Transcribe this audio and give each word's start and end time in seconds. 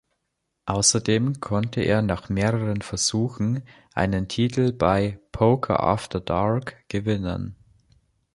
Außerdem 0.65 1.41
konnte 1.41 1.81
er 1.81 2.01
nach 2.01 2.27
mehreren 2.27 2.81
Versuchen 2.81 3.61
einen 3.93 4.27
Titel 4.27 4.71
bei 4.73 5.19
"Poker 5.31 5.83
After 5.83 6.19
Dark" 6.19 6.75
gewinnen. 6.89 7.55